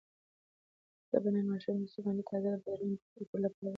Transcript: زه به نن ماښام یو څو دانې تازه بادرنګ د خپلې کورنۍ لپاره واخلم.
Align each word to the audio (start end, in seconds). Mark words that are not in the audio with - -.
زه 1.09 1.17
به 1.23 1.29
نن 1.33 1.45
ماښام 1.51 1.77
یو 1.79 1.91
څو 1.93 1.99
دانې 2.05 2.23
تازه 2.29 2.49
بادرنګ 2.63 2.93
د 2.97 3.01
خپلې 3.03 3.25
کورنۍ 3.29 3.41
لپاره 3.49 3.49
واخلم. 3.63 3.69